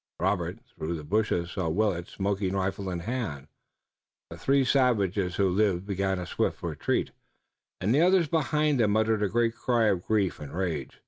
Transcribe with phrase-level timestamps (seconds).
[0.19, 3.45] Robert, through the bushes, saw Willet, smoking rifle in hand.
[4.31, 7.11] The three savages who lived began a swift retreat,
[7.79, 10.99] and the others behind them uttered a great cry of grief and rage.